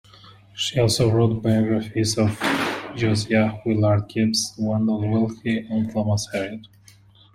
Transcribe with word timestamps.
She 0.55 0.79
also 0.79 1.11
wrote 1.11 1.43
biographies 1.43 2.17
of 2.17 2.31
Josiah 2.95 3.59
Willard 3.63 4.07
Gibbs, 4.09 4.55
Wendell 4.57 5.07
Willkie, 5.07 5.67
and 5.69 5.91
Thomas 5.93 6.27
Hariot. 6.33 6.65